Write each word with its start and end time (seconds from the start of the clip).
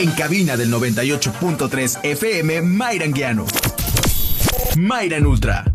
En 0.00 0.12
cabina 0.12 0.56
del 0.56 0.72
98.3 0.72 2.02
FM, 2.02 2.62
Mayran 2.62 3.12
Guiano. 3.12 3.44
Mayran 4.78 5.26
Ultra. 5.26 5.69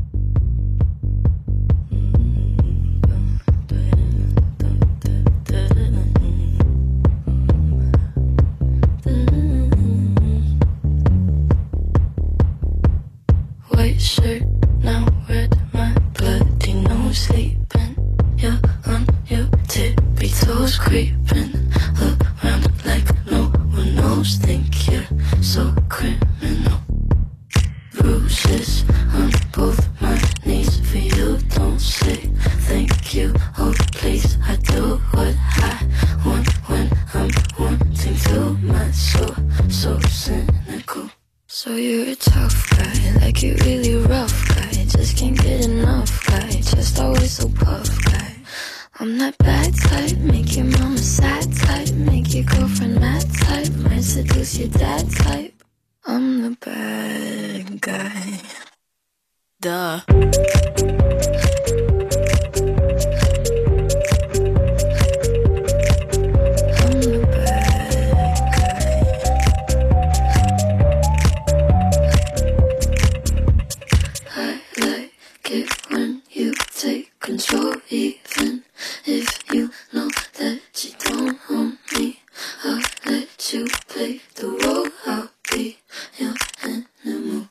the 84.33 84.49
world, 84.49 84.89
I'll 85.05 85.29
be 85.51 85.77
your 86.17 86.33
animal. 86.63 87.49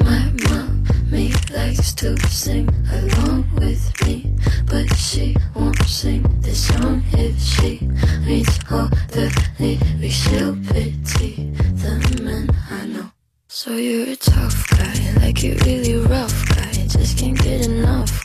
My 0.00 0.32
mommy 0.48 1.32
likes 1.54 1.92
to 1.94 2.18
sing 2.28 2.68
along 2.90 3.46
with 3.56 4.06
me 4.06 4.32
But 4.66 4.94
she 4.96 5.36
won't 5.54 5.78
sing 5.84 6.22
this 6.40 6.68
song 6.68 7.02
if 7.12 7.38
she 7.40 7.88
reads 8.26 8.58
all 8.70 8.88
the 9.08 9.30
lyrics. 9.58 10.14
She'll 10.14 10.56
pity 10.56 11.50
the 11.82 12.22
men 12.22 12.48
I 12.70 12.86
know. 12.86 13.10
So 13.48 13.72
you're 13.76 14.08
a 14.08 14.16
tough 14.16 14.68
guy, 14.70 15.12
like 15.20 15.42
you're 15.42 15.56
really 15.66 15.96
rough 15.96 16.48
guy. 16.48 16.72
Just 16.88 17.18
can't 17.18 17.38
get 17.38 17.66
enough 17.66 18.21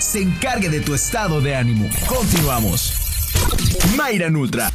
se 0.00 0.20
encargue 0.20 0.68
de 0.68 0.80
tu 0.80 0.94
estado 0.94 1.40
de 1.40 1.54
ánimo. 1.54 1.88
Continuamos. 2.08 2.92
Mayra 3.96 4.26
Ultra. 4.26 4.72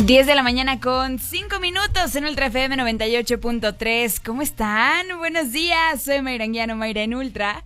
Diez 0.00 0.26
de 0.26 0.34
la 0.34 0.42
mañana 0.42 0.78
con 0.78 1.18
5 1.18 1.58
minutos 1.60 2.14
en 2.16 2.26
Ultra 2.26 2.46
FM 2.46 2.76
98.3. 2.76 4.20
¿Cómo 4.22 4.42
están? 4.42 5.06
Buenos 5.16 5.52
días. 5.52 6.02
Soy 6.02 6.20
Mayranguiano, 6.20 6.76
Mayra 6.76 7.02
en 7.02 7.14
Ultra. 7.14 7.64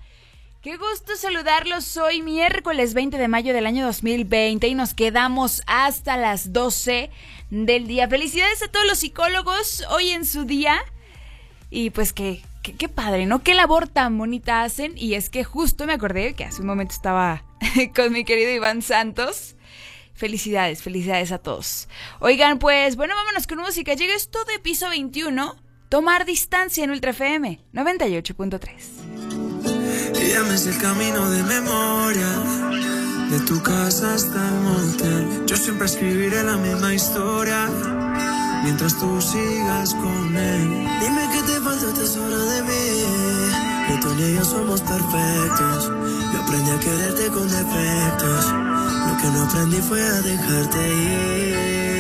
Qué 0.61 0.77
gusto 0.77 1.16
saludarlos 1.16 1.97
hoy 1.97 2.22
miércoles 2.22 2.94
20 2.94 3.19
de 3.19 3.27
mayo 3.27 3.53
del 3.53 3.66
año 3.66 3.84
2020 3.84 4.69
y 4.69 4.75
nos 4.77 4.94
quedamos 4.94 5.62
hasta 5.66 6.16
las 6.16 6.53
12 6.53 7.11
del 7.50 7.88
día. 7.88 8.06
Felicidades 8.06 8.62
a 8.62 8.69
todos 8.69 8.87
los 8.87 9.00
psicólogos 9.00 9.84
hoy 9.91 10.11
en 10.11 10.25
su 10.25 10.44
día. 10.44 10.81
Y 11.75 11.88
pues 11.88 12.12
qué, 12.12 12.43
qué, 12.62 12.88
padre, 12.91 13.25
¿no? 13.25 13.43
Qué 13.43 13.55
labor 13.55 13.88
tan 13.88 14.19
bonita 14.19 14.62
hacen. 14.62 14.93
Y 14.94 15.15
es 15.15 15.31
que 15.31 15.43
justo 15.43 15.87
me 15.87 15.94
acordé 15.94 16.34
que 16.34 16.44
hace 16.44 16.60
un 16.60 16.66
momento 16.66 16.93
estaba 16.93 17.44
con 17.97 18.12
mi 18.12 18.25
querido 18.27 18.50
Iván 18.50 18.83
Santos. 18.83 19.56
Felicidades, 20.12 20.82
felicidades 20.82 21.32
a 21.32 21.38
todos. 21.38 21.88
Oigan, 22.21 22.59
pues 22.59 22.97
bueno, 22.97 23.15
vámonos 23.16 23.47
con 23.47 23.56
música. 23.59 23.94
Llega 23.94 24.15
esto 24.15 24.44
de 24.44 24.59
piso 24.59 24.91
21. 24.91 25.56
Tomar 25.88 26.27
distancia 26.27 26.84
en 26.84 26.91
Ultra 26.91 27.12
FM 27.12 27.59
98.3. 27.72 28.69
Llames 30.34 30.66
el 30.66 30.77
camino 30.77 31.31
de 31.31 31.43
memoria. 31.43 32.28
De 33.31 33.41
tu 33.47 33.62
casa 33.62 34.12
hasta 34.12 34.47
el 34.47 34.55
motel. 34.61 35.47
Yo 35.47 35.56
siempre 35.56 35.87
escribiré 35.87 36.43
la 36.43 36.59
misma 36.59 36.93
historia 36.93 38.02
mientras 38.62 38.97
tú 38.99 39.20
sigas 39.20 39.94
con 39.94 40.37
él. 40.37 40.69
Dime 41.00 41.29
que 41.32 41.43
te 41.43 41.61
falta, 41.61 41.93
te 41.94 42.06
sobra 42.06 42.38
de 42.38 42.62
mí. 42.62 42.85
Que 43.88 43.99
tú 44.00 44.09
y 44.19 44.35
yo 44.35 44.44
somos 44.44 44.81
perfectos. 44.81 45.91
Yo 46.32 46.41
aprendí 46.41 46.70
a 46.70 46.81
quererte 46.81 47.26
con 47.29 47.49
defectos. 47.49 48.53
Lo 48.53 49.17
que 49.20 49.29
no 49.35 49.43
aprendí 49.43 49.76
fue 49.82 50.03
a 50.03 50.20
dejarte 50.23 50.88
ir. 50.88 51.92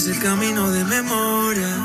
Sé 0.00 0.12
el 0.12 0.18
camino 0.20 0.70
de 0.70 0.84
memoria. 0.84 1.76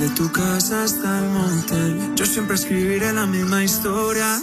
De 0.00 0.08
tu 0.10 0.30
casa 0.32 0.84
hasta 0.84 1.18
el 1.18 1.28
motel. 1.30 2.14
Yo 2.14 2.24
siempre 2.24 2.54
escribiré 2.54 3.12
la 3.12 3.26
misma 3.26 3.64
historia. 3.64 4.40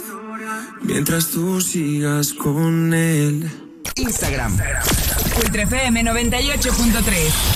Mientras 0.82 1.28
tú 1.28 1.60
sigas 1.60 2.32
con 2.32 2.94
él. 2.94 3.50
Instagram, 3.96 4.56
Ultra 5.42 5.62
FM 5.62 6.02
98.3. 6.02 7.55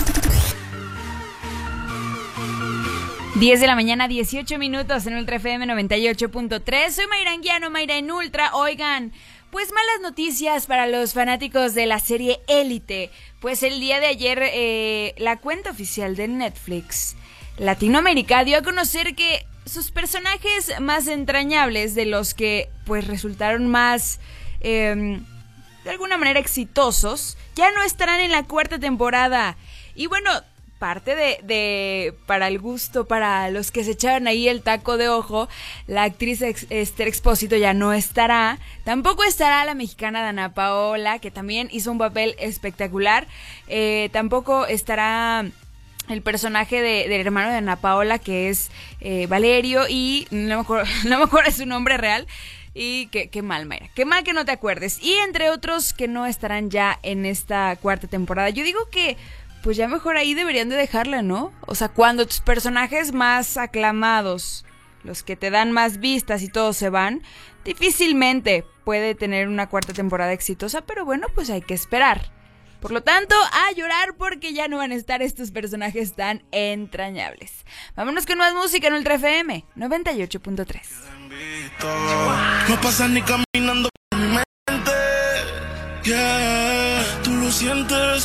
10 3.40 3.58
de 3.58 3.66
la 3.66 3.74
mañana, 3.74 4.06
18 4.06 4.58
minutos 4.58 5.06
en 5.06 5.16
Ultra 5.16 5.36
FM 5.36 5.64
98.3. 5.64 6.90
Soy 6.90 7.06
Mayra 7.06 7.32
Anguiano, 7.32 7.70
Mayra 7.70 7.96
en 7.96 8.10
Ultra. 8.10 8.54
Oigan, 8.54 9.14
pues 9.50 9.72
malas 9.72 10.02
noticias 10.02 10.66
para 10.66 10.86
los 10.86 11.14
fanáticos 11.14 11.72
de 11.72 11.86
la 11.86 12.00
serie 12.00 12.42
Élite. 12.48 13.10
Pues 13.40 13.62
el 13.62 13.80
día 13.80 13.98
de 13.98 14.08
ayer, 14.08 14.40
eh, 14.42 15.14
la 15.16 15.38
cuenta 15.38 15.70
oficial 15.70 16.16
de 16.16 16.28
Netflix 16.28 17.16
Latinoamérica 17.56 18.44
dio 18.44 18.58
a 18.58 18.62
conocer 18.62 19.14
que 19.14 19.46
sus 19.64 19.90
personajes 19.90 20.78
más 20.78 21.06
entrañables, 21.06 21.94
de 21.94 22.04
los 22.04 22.34
que 22.34 22.68
pues 22.84 23.06
resultaron 23.06 23.68
más... 23.68 24.20
em, 24.60 25.24
de 25.84 25.90
alguna 25.90 26.18
manera 26.18 26.38
exitosos, 26.38 27.38
ya 27.54 27.70
no 27.72 27.82
estarán 27.82 28.20
en 28.20 28.32
la 28.32 28.42
cuarta 28.42 28.78
temporada. 28.78 29.56
Y 29.94 30.08
bueno, 30.08 30.30
parte 30.80 31.14
de, 31.14 31.38
de- 31.44 32.14
para 32.26 32.48
el 32.48 32.58
gusto, 32.58 33.04
para 33.06 33.48
los 33.50 33.70
que 33.70 33.84
se 33.84 33.92
echaban 33.92 34.26
ahí 34.26 34.48
el 34.48 34.62
taco 34.62 34.96
de 34.96 35.08
ojo, 35.08 35.48
la 35.86 36.02
actriz 36.02 36.42
Esther 36.42 37.06
Expósito 37.06 37.54
ya 37.56 37.72
no 37.74 37.92
estará. 37.92 38.58
Tampoco 38.84 39.22
estará 39.22 39.64
la 39.64 39.74
mexicana 39.74 40.22
Dana 40.22 40.54
Paola, 40.54 41.20
que 41.20 41.30
también 41.30 41.68
hizo 41.70 41.92
un 41.92 41.98
papel 41.98 42.34
espectacular. 42.40 43.28
Eh, 43.68 44.08
tampoco 44.12 44.66
estará 44.66 45.44
el 46.08 46.22
personaje 46.22 46.80
de- 46.82 47.08
del 47.08 47.20
hermano 47.20 47.50
de 47.50 47.58
Ana 47.58 47.76
Paola, 47.76 48.18
que 48.18 48.48
es 48.48 48.70
eh, 49.00 49.26
Valerio, 49.28 49.84
y 49.88 50.26
no 50.32 50.56
me, 50.56 50.62
acuerdo, 50.62 50.90
no 51.06 51.18
me 51.18 51.24
acuerdo 51.24 51.52
su 51.52 51.66
nombre 51.66 51.98
real. 51.98 52.26
Y 52.72 53.08
qué, 53.08 53.28
qué 53.28 53.42
mal, 53.42 53.66
Mayra. 53.66 53.88
Qué 53.96 54.04
mal 54.04 54.22
que 54.22 54.32
no 54.32 54.44
te 54.44 54.52
acuerdes. 54.52 55.02
Y 55.02 55.12
entre 55.26 55.50
otros 55.50 55.92
que 55.92 56.06
no 56.06 56.24
estarán 56.26 56.70
ya 56.70 56.98
en 57.02 57.26
esta 57.26 57.74
cuarta 57.76 58.06
temporada. 58.06 58.48
Yo 58.50 58.62
digo 58.62 58.88
que, 58.92 59.16
pues 59.62 59.76
ya 59.76 59.88
mejor 59.88 60.16
ahí 60.16 60.34
deberían 60.34 60.68
de 60.68 60.76
dejarla, 60.76 61.22
¿no? 61.22 61.52
O 61.66 61.74
sea, 61.74 61.88
cuando 61.88 62.26
tus 62.26 62.40
personajes 62.40 63.12
más 63.12 63.56
aclamados, 63.56 64.64
los 65.02 65.22
que 65.22 65.36
te 65.36 65.50
dan 65.50 65.72
más 65.72 65.98
vistas 65.98 66.42
y 66.42 66.48
todos 66.48 66.76
se 66.76 66.90
van, 66.90 67.22
difícilmente 67.64 68.64
puede 68.84 69.14
tener 69.14 69.48
una 69.48 69.68
cuarta 69.68 69.92
temporada 69.92 70.32
exitosa. 70.32 70.82
Pero 70.82 71.04
bueno, 71.04 71.26
pues 71.34 71.50
hay 71.50 71.62
que 71.62 71.74
esperar. 71.74 72.32
Por 72.80 72.92
lo 72.92 73.02
tanto, 73.02 73.34
a 73.34 73.72
llorar 73.72 74.14
porque 74.16 74.54
ya 74.54 74.66
no 74.66 74.78
van 74.78 74.92
a 74.92 74.94
estar 74.94 75.20
estos 75.20 75.50
personajes 75.50 76.14
tan 76.14 76.42
entrañables. 76.50 77.66
Vámonos 77.94 78.24
con 78.24 78.38
más 78.38 78.54
música 78.54 78.88
en 78.88 78.94
Ultra 78.94 79.16
FM 79.16 79.66
98.3. 79.76 80.80
No 82.68 82.80
pasas 82.80 83.10
ni 83.10 83.22
caminando 83.22 83.90
por 84.10 84.18
mi 84.18 84.26
mente. 84.28 84.90
Yeah, 86.04 86.89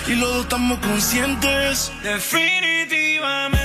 y 0.08 0.16
los 0.16 0.30
dos 0.30 0.44
estamos 0.44 0.78
conscientes. 0.80 1.92
Definitivamente 2.04 3.65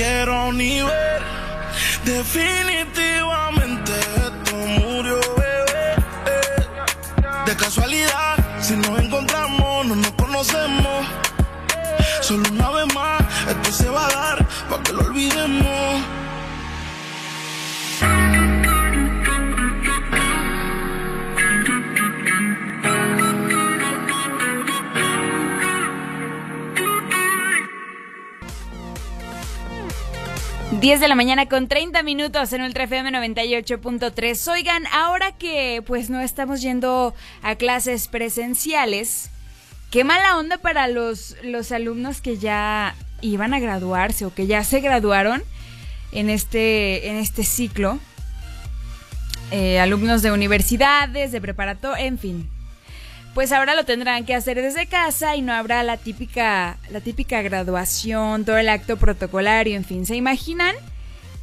quiero 0.00 0.52
ni 0.52 0.80
ver. 0.82 1.22
Definitivamente 2.04 3.92
esto 4.26 4.56
murió, 4.56 5.20
bebé. 5.36 5.86
De 7.46 7.56
casualidad, 7.56 7.89
10 30.80 30.98
de 30.98 31.08
la 31.08 31.14
mañana 31.14 31.44
con 31.44 31.68
30 31.68 32.02
minutos 32.02 32.54
en 32.54 32.62
Ultra 32.62 32.84
FM 32.84 33.10
98.3. 33.10 34.50
Oigan, 34.50 34.86
ahora 34.86 35.32
que 35.32 35.82
pues 35.86 36.08
no 36.08 36.22
estamos 36.22 36.62
yendo 36.62 37.14
a 37.42 37.56
clases 37.56 38.08
presenciales, 38.08 39.30
qué 39.90 40.04
mala 40.04 40.38
onda 40.38 40.56
para 40.56 40.88
los, 40.88 41.36
los 41.42 41.70
alumnos 41.70 42.22
que 42.22 42.38
ya 42.38 42.94
iban 43.20 43.52
a 43.52 43.60
graduarse 43.60 44.24
o 44.24 44.32
que 44.32 44.46
ya 44.46 44.64
se 44.64 44.80
graduaron 44.80 45.42
en 46.12 46.30
este, 46.30 47.10
en 47.10 47.16
este 47.16 47.44
ciclo. 47.44 47.98
Eh, 49.50 49.80
alumnos 49.80 50.22
de 50.22 50.32
universidades, 50.32 51.30
de 51.30 51.42
preparatoria, 51.42 52.06
en 52.06 52.18
fin, 52.18 52.48
pues 53.34 53.52
ahora 53.52 53.74
lo 53.74 53.84
tendrán 53.84 54.24
que 54.24 54.34
hacer 54.34 54.60
desde 54.60 54.86
casa 54.86 55.36
y 55.36 55.42
no 55.42 55.52
habrá 55.52 55.82
la 55.82 55.96
típica, 55.96 56.78
la 56.90 57.00
típica 57.00 57.42
graduación, 57.42 58.44
todo 58.44 58.58
el 58.58 58.68
acto 58.68 58.96
protocolario, 58.96 59.76
en 59.76 59.84
fin. 59.84 60.06
¿Se 60.06 60.16
imaginan? 60.16 60.74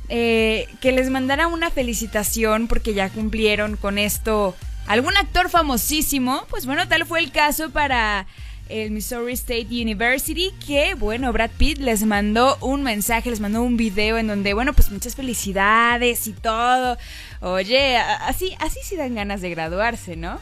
Eh, 0.09 0.67
que 0.79 0.93
les 0.93 1.09
mandara 1.09 1.47
una 1.47 1.69
felicitación 1.69 2.69
porque 2.69 2.93
ya 2.93 3.09
cumplieron 3.09 3.75
con 3.75 3.97
esto 3.97 4.55
algún 4.87 5.15
actor 5.17 5.49
famosísimo. 5.49 6.45
Pues 6.49 6.65
bueno, 6.65 6.87
tal 6.87 7.05
fue 7.05 7.19
el 7.19 7.31
caso 7.31 7.69
para 7.69 8.25
el 8.69 8.91
Missouri 8.91 9.33
State 9.33 9.67
University, 9.69 10.51
que 10.65 10.93
bueno, 10.95 11.31
Brad 11.31 11.51
Pitt 11.57 11.79
les 11.79 12.03
mandó 12.05 12.57
un 12.61 12.83
mensaje, 12.83 13.29
les 13.29 13.39
mandó 13.39 13.61
un 13.63 13.77
video 13.77 14.17
en 14.17 14.27
donde, 14.27 14.53
bueno, 14.53 14.73
pues 14.73 14.91
muchas 14.91 15.15
felicidades 15.15 16.27
y 16.27 16.33
todo. 16.33 16.97
Oye, 17.39 17.97
así, 17.97 18.55
así 18.59 18.79
sí 18.83 18.95
dan 18.95 19.13
ganas 19.13 19.41
de 19.41 19.49
graduarse, 19.51 20.15
¿no? 20.15 20.39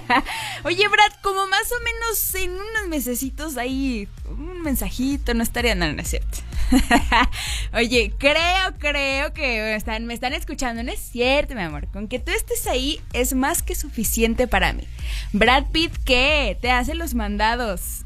Oye, 0.64 0.88
Brad, 0.88 1.12
como 1.22 1.46
más 1.46 1.70
o 1.70 1.84
menos 1.84 2.34
en 2.34 2.52
unos 2.52 2.88
mesecitos 2.88 3.56
ahí, 3.58 4.08
un 4.26 4.62
mensajito, 4.62 5.34
no 5.34 5.42
estaría 5.42 5.74
nada, 5.74 5.92
no 5.92 6.00
es 6.00 6.08
cierto. 6.08 6.38
Oye, 7.74 8.14
creo, 8.18 8.74
creo 8.78 9.32
que 9.34 9.76
me 10.06 10.14
están, 10.14 10.32
escuchando, 10.32 10.82
no 10.82 10.92
es 10.92 11.00
cierto, 11.00 11.54
mi 11.54 11.62
amor. 11.62 11.88
Con 11.88 12.08
que 12.08 12.18
tú 12.18 12.32
estés 12.32 12.66
ahí 12.66 13.00
es 13.12 13.34
más 13.34 13.62
que 13.62 13.74
suficiente 13.74 14.48
para 14.48 14.72
mí. 14.72 14.84
Brad 15.32 15.66
Pitt, 15.72 15.92
¿qué? 16.04 16.56
Te 16.60 16.70
hace 16.70 16.94
los 16.94 17.14
mandados. 17.14 18.04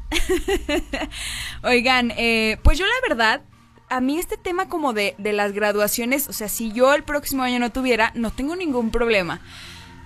Oigan, 1.63 2.11
eh, 2.17 2.57
pues 2.63 2.77
yo 2.77 2.85
la 2.85 3.07
verdad 3.07 3.41
a 3.89 4.01
mí 4.01 4.19
este 4.19 4.37
tema 4.37 4.69
como 4.69 4.93
de, 4.93 5.15
las 5.17 5.51
graduaciones, 5.51 6.27
o 6.27 6.33
sea, 6.33 6.49
si 6.49 6.71
yo 6.71 6.93
el 6.93 7.03
próximo 7.03 7.43
año 7.43 7.59
no 7.59 7.71
tuviera, 7.71 8.11
no 8.15 8.31
tengo 8.31 8.55
ningún 8.55 8.91
problema. 8.91 9.41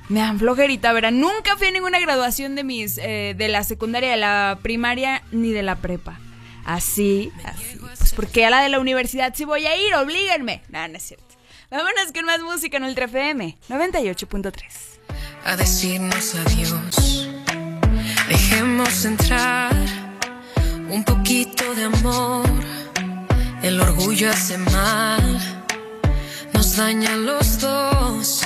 Me 0.09 0.19
dan 0.19 0.39
flojerita, 0.39 0.91
verán, 0.93 1.19
nunca 1.19 1.55
fui 1.57 1.67
a 1.67 1.71
ninguna 1.71 1.99
graduación 1.99 2.55
de 2.55 2.63
mis, 2.63 2.97
eh, 2.97 3.35
de 3.37 3.47
la 3.47 3.63
secundaria, 3.63 4.11
de 4.11 4.17
la 4.17 4.59
primaria, 4.61 5.23
ni 5.31 5.51
de 5.51 5.63
la 5.63 5.75
prepa. 5.77 6.19
Así, 6.65 7.31
así. 7.45 7.77
Pues 7.79 8.13
porque 8.13 8.45
a 8.45 8.49
la 8.49 8.61
de 8.61 8.69
la 8.69 8.79
universidad 8.79 9.33
sí 9.35 9.45
voy 9.45 9.65
a 9.65 9.75
ir, 9.75 9.93
oblíguenme. 9.95 10.61
No, 10.69 10.87
no 10.87 10.97
es 10.97 11.03
cierto. 11.03 11.25
Vámonos 11.69 12.11
con 12.13 12.25
más 12.25 12.41
música 12.41 12.77
en 12.77 12.83
Ultra 12.83 13.05
FM 13.05 13.57
98.3. 13.69 14.63
A 15.45 15.55
decirnos 15.57 16.35
adiós. 16.35 17.29
Dejemos 18.29 19.05
entrar 19.05 19.73
un 20.89 21.03
poquito 21.03 21.73
de 21.73 21.85
amor 21.85 22.45
el 23.63 23.79
orgullo 23.79 24.29
hace 24.29 24.57
mal, 24.57 25.39
nos 26.53 26.75
daña 26.75 27.13
a 27.13 27.17
los 27.17 27.59
dos. 27.59 28.41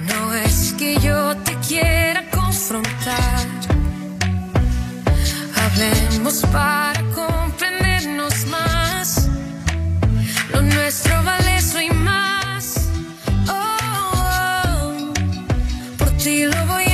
No 0.00 0.34
es 0.34 0.74
que 0.76 0.98
yo 0.98 1.36
te 1.38 1.54
quiera 1.66 2.28
confrontar. 2.30 3.46
Hablemos 5.62 6.42
para 6.52 7.00
comprendernos 7.14 8.46
más. 8.46 9.28
Lo 10.52 10.60
nuestro 10.60 11.22
vale 11.22 11.56
eso 11.56 11.80
y 11.80 11.90
más. 11.90 12.88
Oh, 13.48 14.12
oh 14.16 15.12
por 15.98 16.10
ti 16.16 16.44
lo 16.44 16.66
voy 16.66 16.84
a 16.84 16.93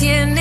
tiene 0.00 0.39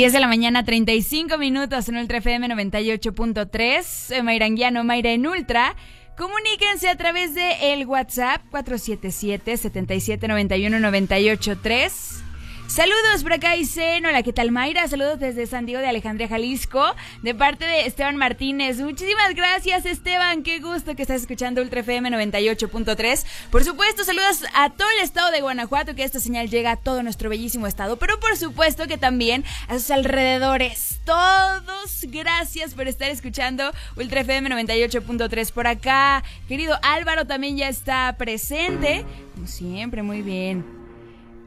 10 0.00 0.14
de 0.14 0.20
la 0.20 0.28
mañana, 0.28 0.64
35 0.64 1.36
minutos 1.36 1.86
en 1.90 1.98
Ultra 1.98 2.16
FM 2.16 2.48
98.3. 2.48 4.22
Mairanguiano, 4.22 4.82
Mayra 4.82 5.10
en 5.10 5.26
Ultra. 5.26 5.76
Comuníquense 6.16 6.88
a 6.88 6.96
través 6.96 7.34
de 7.34 7.74
el 7.74 7.84
WhatsApp 7.84 8.40
477 8.50 9.58
7791 9.58 10.80
983 10.80 12.29
Saludos 12.70 13.24
por 13.24 13.32
acá, 13.32 13.56
Isen. 13.56 14.06
Hola, 14.06 14.22
¿qué 14.22 14.32
tal, 14.32 14.52
Mayra? 14.52 14.86
Saludos 14.86 15.18
desde 15.18 15.44
San 15.48 15.66
Diego 15.66 15.80
de 15.80 15.88
Alejandría, 15.88 16.28
Jalisco, 16.28 16.94
de 17.20 17.34
parte 17.34 17.64
de 17.64 17.84
Esteban 17.84 18.14
Martínez. 18.14 18.78
Muchísimas 18.78 19.34
gracias, 19.34 19.84
Esteban. 19.84 20.44
Qué 20.44 20.60
gusto 20.60 20.94
que 20.94 21.02
estás 21.02 21.22
escuchando 21.22 21.62
Ultra 21.62 21.80
FM 21.80 22.10
98.3. 22.10 23.26
Por 23.50 23.64
supuesto, 23.64 24.04
saludos 24.04 24.44
a 24.54 24.70
todo 24.70 24.86
el 24.96 25.02
estado 25.02 25.32
de 25.32 25.40
Guanajuato, 25.40 25.96
que 25.96 26.04
esta 26.04 26.20
señal 26.20 26.48
llega 26.48 26.70
a 26.70 26.76
todo 26.76 27.02
nuestro 27.02 27.28
bellísimo 27.28 27.66
estado, 27.66 27.96
pero 27.96 28.20
por 28.20 28.36
supuesto 28.36 28.86
que 28.86 28.98
también 28.98 29.44
a 29.66 29.74
sus 29.74 29.90
alrededores. 29.90 31.00
Todos, 31.04 32.04
gracias 32.04 32.74
por 32.74 32.86
estar 32.86 33.10
escuchando 33.10 33.72
Ultra 33.96 34.20
FM 34.20 34.48
98.3 34.48 35.50
por 35.50 35.66
acá. 35.66 36.22
Querido 36.46 36.78
Álvaro 36.82 37.26
también 37.26 37.56
ya 37.56 37.68
está 37.68 38.14
presente. 38.16 39.04
Como 39.34 39.48
siempre, 39.48 40.04
muy 40.04 40.22
bien. 40.22 40.79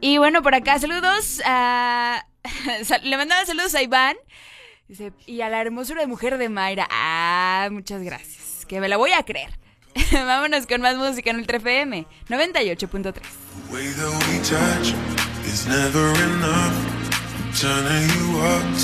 Y 0.06 0.18
bueno, 0.18 0.42
por 0.42 0.54
acá, 0.54 0.78
saludos 0.78 1.40
a. 1.46 2.26
Le 3.04 3.16
mandaba 3.16 3.46
saludos 3.46 3.74
a 3.74 3.80
Iván. 3.80 4.16
y 5.24 5.40
a 5.40 5.48
la 5.48 5.62
hermosura 5.62 6.02
de 6.02 6.06
mujer 6.06 6.36
de 6.36 6.50
Mayra. 6.50 6.86
Ah, 6.90 7.70
muchas 7.72 8.02
gracias. 8.02 8.66
Que 8.66 8.80
me 8.80 8.90
la 8.90 8.98
voy 8.98 9.12
a 9.12 9.22
creer. 9.22 9.48
Vámonos 10.12 10.66
con 10.66 10.82
más 10.82 10.96
música 10.96 11.30
en 11.30 11.36
Ultra 11.38 11.56
FM 11.56 12.06
98.3. 12.28 13.14
Turning 17.54 18.10
you. 18.10 18.34
I'm 18.36 18.74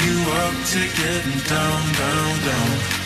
you 0.00 0.18
up 0.32 0.54
to 0.66 0.80
down, 1.48 1.92
down, 1.94 2.40
down. 2.44 2.97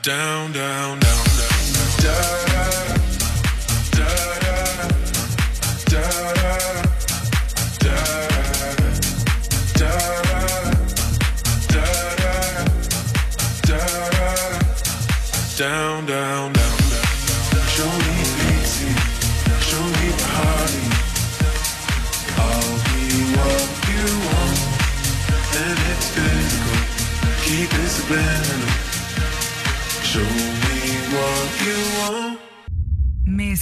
down, 0.02 0.52
down, 0.52 0.98
down, 0.98 1.09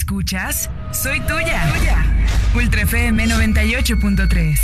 escuchas? 0.09 0.71
Soy 0.91 1.19
tuya. 1.19 1.71
tuya. 1.71 2.03
Ultra 2.55 2.81
FM 2.81 3.27
98.3. 3.27 4.59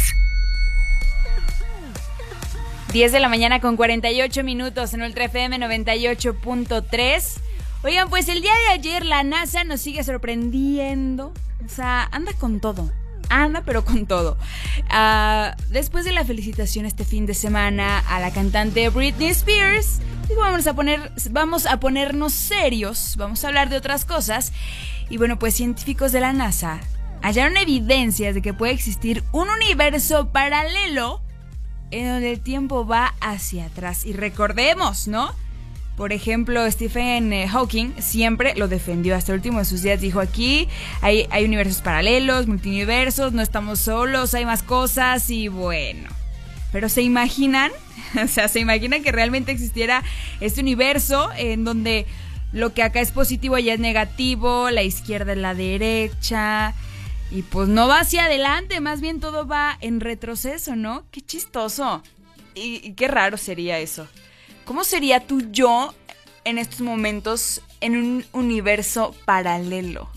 10 2.91 3.11
de 3.11 3.19
la 3.19 3.29
mañana 3.29 3.61
con 3.61 3.75
48 3.75 4.43
minutos 4.43 4.95
en 4.95 5.03
Ultra 5.03 5.25
FM 5.25 5.59
98.3. 5.59 7.37
Oigan, 7.83 8.09
pues 8.09 8.27
el 8.27 8.41
día 8.41 8.53
de 8.67 8.73
ayer 8.73 9.05
la 9.05 9.21
NASA 9.21 9.63
nos 9.65 9.81
sigue 9.81 10.03
sorprendiendo. 10.03 11.31
O 11.63 11.69
sea, 11.69 12.09
anda 12.11 12.33
con 12.33 12.59
todo. 12.59 12.91
Anda, 13.29 13.61
pero 13.63 13.85
con 13.85 14.07
todo. 14.07 14.39
Uh, 14.89 15.55
después 15.69 16.05
de 16.05 16.11
la 16.11 16.25
felicitación 16.25 16.87
este 16.87 17.05
fin 17.05 17.27
de 17.27 17.35
semana 17.35 17.99
a 17.99 18.19
la 18.19 18.31
cantante 18.31 18.89
Britney 18.89 19.27
Spears, 19.27 19.99
digo, 20.27 20.41
vamos 20.41 20.65
a, 20.65 20.73
poner, 20.73 21.11
vamos 21.29 21.67
a 21.67 21.79
ponernos 21.79 22.33
serios, 22.33 23.13
vamos 23.15 23.43
a 23.43 23.49
hablar 23.49 23.69
de 23.69 23.77
otras 23.77 24.05
cosas. 24.05 24.51
Y 25.09 25.17
bueno, 25.17 25.37
pues 25.37 25.55
científicos 25.55 26.11
de 26.11 26.19
la 26.19 26.33
NASA 26.33 26.79
hallaron 27.21 27.57
evidencias 27.57 28.35
de 28.35 28.41
que 28.41 28.53
puede 28.53 28.73
existir 28.73 29.23
un 29.31 29.49
universo 29.49 30.31
paralelo 30.31 31.21
en 31.91 32.07
donde 32.07 32.31
el 32.31 32.39
tiempo 32.41 32.85
va 32.85 33.13
hacia 33.21 33.65
atrás. 33.65 34.05
Y 34.05 34.13
recordemos, 34.13 35.07
¿no? 35.07 35.33
Por 35.97 36.11
ejemplo, 36.11 36.69
Stephen 36.69 37.31
eh, 37.31 37.47
Hawking 37.47 37.93
siempre 37.99 38.53
lo 38.55 38.67
defendió 38.67 39.15
hasta 39.15 39.31
el 39.31 39.37
último 39.37 39.59
de 39.59 39.65
sus 39.65 39.81
días. 39.81 40.01
Dijo 40.01 40.19
aquí 40.19 40.67
hay, 41.01 41.25
hay 41.31 41.45
universos 41.45 41.81
paralelos, 41.81 42.47
multiversos, 42.47 43.31
no 43.31 43.41
estamos 43.41 43.79
solos, 43.79 44.33
hay 44.33 44.45
más 44.45 44.61
cosas 44.61 45.29
y 45.29 45.47
bueno. 45.47 46.09
Pero 46.73 46.89
se 46.89 47.01
imaginan, 47.01 47.71
o 48.23 48.27
sea, 48.27 48.49
se 48.49 48.59
imaginan 48.59 49.03
que 49.03 49.13
realmente 49.13 49.53
existiera 49.53 50.03
este 50.41 50.59
universo 50.59 51.29
en 51.37 51.63
donde 51.63 52.05
lo 52.51 52.73
que 52.73 52.83
acá 52.83 53.01
es 53.01 53.11
positivo 53.11 53.57
ya 53.57 53.73
es 53.73 53.79
negativo, 53.79 54.69
la 54.69 54.83
izquierda 54.83 55.33
es 55.33 55.37
la 55.37 55.53
derecha, 55.53 56.73
y 57.31 57.41
pues 57.41 57.67
no 57.67 57.87
va 57.87 57.99
hacia 57.99 58.25
adelante, 58.25 58.79
más 58.79 59.01
bien 59.01 59.19
todo 59.19 59.47
va 59.47 59.77
en 59.81 59.99
retroceso, 59.99 60.75
¿no? 60.75 61.03
Qué 61.11 61.21
chistoso. 61.21 62.03
Y, 62.53 62.93
qué 62.93 63.07
raro 63.07 63.37
sería 63.37 63.79
eso. 63.79 64.07
¿Cómo 64.63 64.83
sería 64.83 65.19
tu 65.19 65.51
yo 65.51 65.93
en 66.45 66.57
estos 66.57 66.81
momentos 66.81 67.61
en 67.81 67.97
un 67.97 68.25
universo 68.31 69.13
paralelo? 69.25 70.09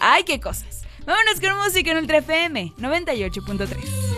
¡Ay, 0.00 0.24
qué 0.24 0.40
cosas! 0.40 0.82
Vámonos 1.06 1.40
con 1.40 1.56
música 1.56 1.92
en 1.92 1.98
Ultra 1.98 2.18
FM 2.18 2.72
98.3. 2.78 4.11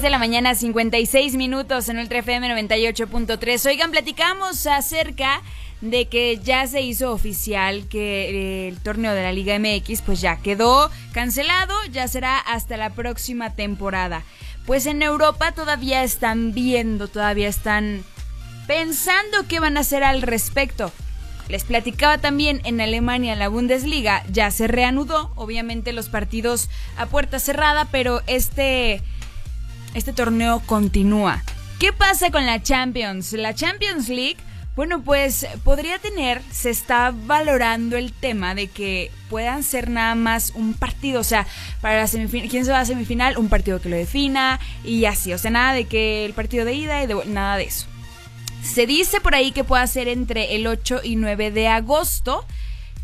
10 0.00 0.04
de 0.04 0.10
la 0.10 0.18
mañana, 0.18 0.54
56 0.54 1.36
minutos 1.36 1.90
en 1.90 1.98
Ultra 1.98 2.20
FM 2.20 2.48
98.3. 2.54 3.66
Oigan, 3.68 3.90
platicamos 3.90 4.66
acerca 4.66 5.42
de 5.82 6.06
que 6.06 6.38
ya 6.42 6.66
se 6.66 6.80
hizo 6.80 7.12
oficial 7.12 7.86
que 7.86 8.30
eh, 8.30 8.68
el 8.68 8.78
torneo 8.78 9.12
de 9.12 9.22
la 9.22 9.32
Liga 9.32 9.58
MX 9.58 10.00
pues 10.00 10.22
ya 10.22 10.36
quedó 10.36 10.90
cancelado, 11.12 11.74
ya 11.92 12.08
será 12.08 12.38
hasta 12.38 12.78
la 12.78 12.94
próxima 12.94 13.54
temporada. 13.54 14.22
Pues 14.64 14.86
en 14.86 15.02
Europa 15.02 15.52
todavía 15.52 16.02
están 16.02 16.54
viendo, 16.54 17.06
todavía 17.08 17.48
están 17.48 18.02
pensando 18.66 19.46
qué 19.48 19.60
van 19.60 19.76
a 19.76 19.80
hacer 19.80 20.02
al 20.02 20.22
respecto. 20.22 20.90
Les 21.50 21.64
platicaba 21.64 22.16
también 22.16 22.62
en 22.64 22.80
Alemania 22.80 23.36
la 23.36 23.48
Bundesliga 23.48 24.24
ya 24.30 24.50
se 24.50 24.66
reanudó, 24.66 25.30
obviamente 25.34 25.92
los 25.92 26.08
partidos 26.08 26.70
a 26.96 27.04
puerta 27.04 27.38
cerrada, 27.38 27.86
pero 27.90 28.22
este 28.26 29.02
este 29.94 30.12
torneo 30.12 30.60
continúa. 30.66 31.42
¿Qué 31.78 31.92
pasa 31.92 32.30
con 32.30 32.46
la 32.46 32.62
Champions? 32.62 33.32
La 33.32 33.54
Champions 33.54 34.08
League, 34.08 34.36
bueno, 34.76 35.02
pues 35.02 35.46
podría 35.64 35.98
tener, 35.98 36.42
se 36.50 36.70
está 36.70 37.12
valorando 37.12 37.96
el 37.96 38.12
tema 38.12 38.54
de 38.54 38.68
que 38.68 39.10
puedan 39.28 39.62
ser 39.62 39.90
nada 39.90 40.14
más 40.14 40.52
un 40.54 40.74
partido, 40.74 41.20
o 41.20 41.24
sea, 41.24 41.46
para 41.80 41.96
la 41.96 42.06
semifinal, 42.06 42.48
¿quién 42.48 42.64
se 42.64 42.70
va 42.70 42.80
a 42.80 42.84
semifinal? 42.84 43.38
Un 43.38 43.48
partido 43.48 43.80
que 43.80 43.88
lo 43.88 43.96
defina 43.96 44.60
y 44.84 45.06
así, 45.06 45.32
o 45.32 45.38
sea, 45.38 45.50
nada 45.50 45.72
de 45.72 45.86
que 45.86 46.24
el 46.24 46.34
partido 46.34 46.64
de 46.64 46.74
ida 46.74 47.02
y 47.02 47.06
de, 47.06 47.16
nada 47.26 47.56
de 47.56 47.64
eso. 47.64 47.86
Se 48.62 48.86
dice 48.86 49.20
por 49.20 49.34
ahí 49.34 49.52
que 49.52 49.64
pueda 49.64 49.86
ser 49.86 50.06
entre 50.06 50.54
el 50.54 50.66
8 50.66 51.00
y 51.02 51.16
9 51.16 51.50
de 51.50 51.68
agosto 51.68 52.44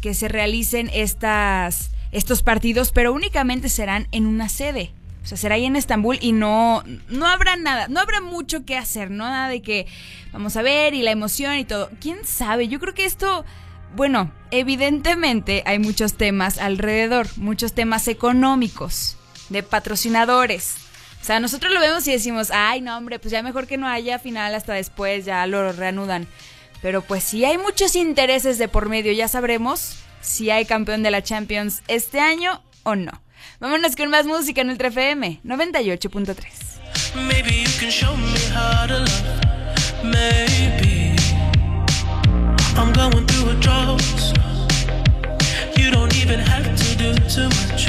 que 0.01 0.15
se 0.15 0.29
realicen 0.29 0.91
estas, 0.93 1.91
estos 2.13 2.43
partidos, 2.43 2.93
pero 2.93 3.13
únicamente 3.13 3.69
serán 3.69 4.07
en 4.13 4.27
una 4.27 4.49
sede. 4.49 4.93
O 5.27 5.29
sea, 5.29 5.37
será 5.37 5.57
ahí 5.57 5.65
en 5.65 5.75
Estambul 5.75 6.19
y 6.21 6.31
no, 6.31 6.85
no 7.09 7.27
habrá 7.27 7.57
nada, 7.57 7.89
no 7.89 7.99
habrá 7.99 8.21
mucho 8.21 8.65
que 8.65 8.77
hacer, 8.77 9.11
¿no? 9.11 9.25
Nada 9.25 9.49
de 9.49 9.61
que 9.61 9.89
vamos 10.33 10.57
a 10.57 10.63
ver 10.63 10.95
y 10.95 11.03
la 11.03 11.11
emoción 11.11 11.57
y 11.57 11.65
todo. 11.65 11.91
¿Quién 12.01 12.25
sabe? 12.25 12.69
Yo 12.69 12.79
creo 12.79 12.95
que 12.95 13.07
esto, 13.07 13.45
bueno, 13.97 14.31
evidentemente 14.53 15.65
hay 15.67 15.81
muchos 15.81 16.15
temas 16.15 16.59
alrededor, 16.59 17.27
muchos 17.39 17.73
temas 17.73 18.07
económicos, 18.07 19.17
de 19.49 19.65
patrocinadores. 19.65 20.77
O 21.21 21.25
sea, 21.25 21.41
nosotros 21.41 21.75
lo 21.75 21.81
vemos 21.81 22.07
y 22.07 22.13
decimos, 22.13 22.53
ay, 22.53 22.81
no, 22.81 22.97
hombre, 22.97 23.19
pues 23.19 23.33
ya 23.33 23.43
mejor 23.43 23.67
que 23.67 23.79
no 23.79 23.89
haya 23.89 24.21
final 24.21 24.55
hasta 24.55 24.75
después, 24.75 25.25
ya 25.25 25.45
lo 25.49 25.73
reanudan. 25.73 26.29
Pero 26.83 27.03
pues 27.03 27.25
si 27.25 27.45
hay 27.45 27.59
muchos 27.59 27.97
intereses 27.97 28.59
de 28.59 28.69
por 28.69 28.89
medio, 28.89 29.11
ya 29.11 29.27
sabremos 29.27 29.97
si 30.21 30.51
hay 30.51 30.67
campeón 30.67 31.03
de 31.03 31.11
la 31.11 31.25
Champions 31.25 31.83
este 31.89 32.21
año 32.21 32.63
o 32.85 32.95
no. 32.95 33.26
Vámonos 33.61 33.97
con 33.97 34.11
más 34.11 34.27
música 34.27 34.61
en 34.61 34.71
Ultra 34.71 34.89
FM 34.89 35.41
98.3. 35.45 36.77
Maybe 37.29 37.63
you 37.63 37.69
can 37.79 37.91
show 37.91 38.15
me 38.17 38.39
how 38.53 38.87
to 38.87 38.99
love. 38.99 39.47
Maybe 40.05 41.17
I'm 42.77 42.93
going 42.93 43.27
through 43.27 43.51
a 43.51 43.55
drought. 43.61 44.03
You 45.77 45.91
don't 45.91 46.15
even 46.17 46.39
have 46.41 46.65
to 46.65 46.97
do 46.97 47.15
too 47.29 47.49
much. 47.49 47.89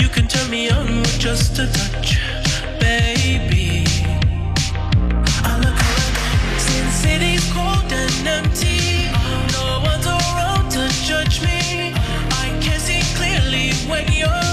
You 0.00 0.08
can 0.08 0.26
turn 0.26 0.50
me 0.50 0.70
on 0.70 1.00
with 1.00 1.18
just 1.18 1.58
a 1.58 1.66
touch, 1.66 2.18
baby. 2.80 3.84
I 5.44 5.58
look 5.58 5.78
around 5.78 6.60
since 6.60 6.94
city's 6.94 7.44
cold 7.52 7.92
and 7.92 8.26
empty. 8.26 9.08
No 9.52 9.80
one's 9.84 10.06
around 10.06 10.70
to 10.72 10.88
judge 11.04 11.40
me. 11.42 11.92
I 12.42 12.58
can 12.60 12.78
see 12.80 13.02
clearly 13.16 13.72
when 13.88 14.10
you're 14.12 14.47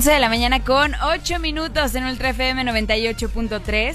11 0.00 0.12
de 0.12 0.20
la 0.20 0.30
mañana 0.30 0.64
con 0.64 0.94
8 0.94 1.40
minutos 1.40 1.94
en 1.94 2.06
Ultra 2.06 2.30
FM 2.30 2.64
98.3. 2.64 3.94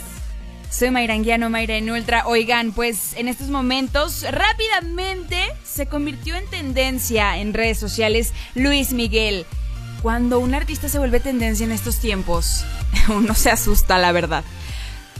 Soy 0.69 0.91
Mairanguiano, 0.91 1.49
Mayra 1.49 1.77
en 1.77 1.89
Ultra. 1.89 2.27
Oigan, 2.27 2.73
pues 2.73 3.15
en 3.15 3.27
estos 3.27 3.47
momentos 3.49 4.23
rápidamente 4.29 5.39
se 5.63 5.87
convirtió 5.87 6.35
en 6.35 6.45
tendencia 6.45 7.39
en 7.39 7.55
redes 7.55 7.79
sociales 7.79 8.33
Luis 8.53 8.93
Miguel. 8.93 9.47
Cuando 10.03 10.37
un 10.37 10.53
artista 10.53 10.89
se 10.89 10.99
vuelve 10.99 11.19
tendencia 11.19 11.63
en 11.63 11.71
estos 11.71 11.97
tiempos, 11.97 12.63
uno 13.09 13.33
se 13.33 13.49
asusta, 13.49 13.97
la 13.97 14.11
verdad. 14.11 14.43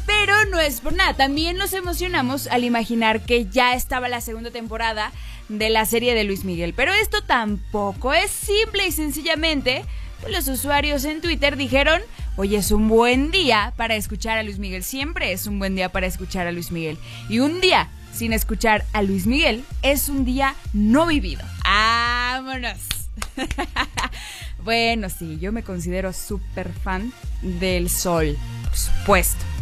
Pero 0.06 0.36
no 0.52 0.60
es 0.60 0.82
por 0.82 0.94
nada, 0.94 1.16
también 1.16 1.58
nos 1.58 1.74
emocionamos 1.74 2.46
al 2.46 2.64
imaginar 2.64 3.22
que 3.22 3.48
ya 3.48 3.74
estaba 3.74 4.08
la 4.08 4.22
segunda 4.22 4.52
temporada 4.52 5.12
de 5.50 5.72
la 5.72 5.88
serie 5.88 6.14
de 6.14 6.26
Luis 6.26 6.44
Miguel. 6.44 6.76
Pero 6.76 6.94
esto 6.94 7.24
tampoco 7.24 8.14
es 8.14 8.30
simple 8.30 8.86
y 8.86 8.92
sencillamente 8.92 9.84
pues 10.22 10.34
los 10.34 10.48
usuarios 10.48 11.06
en 11.06 11.22
Twitter 11.22 11.58
dijeron, 11.58 12.02
hoy 12.36 12.56
es 12.56 12.72
un 12.72 12.88
buen 12.88 13.32
día 13.32 13.74
para 13.76 13.96
escuchar 13.96 14.38
a 14.38 14.44
Luis 14.44 14.60
Miguel, 14.60 14.84
siempre 14.84 15.32
es 15.32 15.48
un 15.48 15.60
buen 15.60 15.76
día 15.76 15.90
para 15.90 16.08
escuchar 16.08 16.48
a 16.48 16.52
Luis 16.52 16.72
Miguel. 16.72 16.98
Y 17.30 17.40
un 17.40 17.62
día 17.62 17.90
sin 18.14 18.34
escuchar 18.34 18.86
a 18.94 19.02
Luis 19.02 19.28
Miguel 19.28 19.64
es 19.82 20.10
un 20.10 20.26
día 20.26 20.56
no 20.74 21.06
vivido. 21.06 21.44
¡Vámonos! 21.64 22.80
bueno, 24.64 25.10
sí, 25.10 25.38
yo 25.40 25.52
me 25.52 25.64
considero 25.64 26.14
súper 26.14 26.72
fan 26.72 27.12
del 27.42 27.90
sol, 27.90 28.38
por 28.64 28.76
supuesto. 28.76 29.55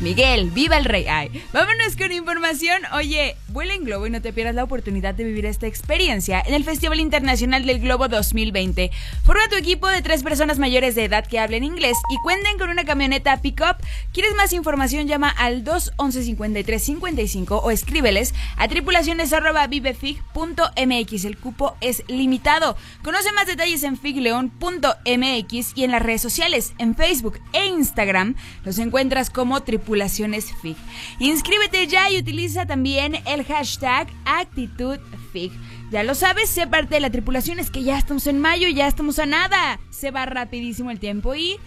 Miguel, 0.00 0.50
viva 0.50 0.78
el 0.78 0.84
rey. 0.84 1.06
Ay, 1.08 1.30
vámonos 1.52 1.96
con 1.96 2.12
información. 2.12 2.82
Oye, 2.94 3.36
vuela 3.48 3.74
en 3.74 3.84
globo 3.84 4.06
y 4.06 4.10
no 4.10 4.22
te 4.22 4.32
pierdas 4.32 4.54
la 4.54 4.64
oportunidad 4.64 5.14
de 5.14 5.24
vivir 5.24 5.44
esta 5.44 5.66
experiencia 5.66 6.42
en 6.44 6.54
el 6.54 6.64
Festival 6.64 7.00
Internacional 7.00 7.66
del 7.66 7.80
Globo 7.80 8.08
2020. 8.08 8.90
Forma 9.24 9.48
tu 9.48 9.56
equipo 9.56 9.88
de 9.88 10.00
tres 10.00 10.22
personas 10.22 10.58
mayores 10.58 10.94
de 10.94 11.04
edad 11.04 11.26
que 11.26 11.38
hablen 11.38 11.64
inglés 11.64 11.98
y 12.10 12.16
cuenten 12.22 12.58
con 12.58 12.70
una 12.70 12.84
camioneta 12.84 13.42
pick-up. 13.42 13.76
¿Quieres 14.12 14.34
más 14.34 14.52
información? 14.52 15.06
Llama 15.06 15.28
al 15.28 15.64
211 15.64 16.22
53 16.22 16.82
55 16.82 17.58
o 17.58 17.70
escríbeles 17.70 18.34
a 18.56 18.68
tripulaciones.vivefig.mx. 18.68 21.24
El 21.24 21.38
cupo 21.38 21.76
es 21.80 22.04
limitado. 22.08 22.76
Conoce 23.02 23.32
más 23.32 23.46
detalles 23.46 23.82
en 23.82 23.98
figleon.mx 23.98 25.72
y 25.74 25.84
en 25.84 25.90
las 25.90 26.02
redes 26.02 26.22
sociales, 26.22 26.72
en 26.78 26.94
Facebook 26.94 27.40
e 27.52 27.66
Instagram. 27.66 28.36
Los 28.64 28.78
encuentras 28.78 29.30
como 29.30 29.60
tripulaciones 29.60 29.81
tripulaciones 29.82 30.52
FIG. 30.62 30.76
Inscríbete 31.18 31.88
ya 31.88 32.08
y 32.08 32.18
utiliza 32.18 32.66
también 32.66 33.16
el 33.26 33.44
hashtag 33.44 34.08
ActitudFIG. 34.24 35.52
Ya 35.90 36.04
lo 36.04 36.14
sabes, 36.14 36.48
sé 36.48 36.66
parte 36.68 36.94
de 36.94 37.00
la 37.00 37.10
tripulación, 37.10 37.58
es 37.58 37.70
que 37.70 37.82
ya 37.82 37.98
estamos 37.98 38.26
en 38.28 38.40
mayo, 38.40 38.68
ya 38.68 38.86
estamos 38.86 39.18
a 39.18 39.26
nada. 39.26 39.80
Se 39.90 40.10
va 40.10 40.24
rapidísimo 40.24 40.90
el 40.90 41.00
tiempo 41.00 41.34
y 41.34 41.58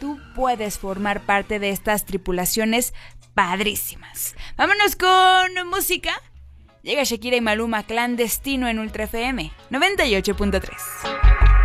tú 0.00 0.20
puedes 0.34 0.78
formar 0.78 1.22
parte 1.22 1.58
de 1.58 1.70
estas 1.70 2.04
tripulaciones 2.04 2.92
padrísimas. 3.34 4.36
Vámonos 4.56 4.94
con 4.96 5.68
música. 5.68 6.12
Llega 6.82 7.04
Shakira 7.04 7.36
y 7.36 7.40
Maluma 7.40 7.84
clandestino 7.84 8.68
en 8.68 8.80
Ultra 8.80 9.04
FM 9.04 9.50
98.3. 9.70 11.61